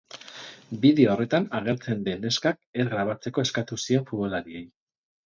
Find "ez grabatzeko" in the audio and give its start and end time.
2.85-3.45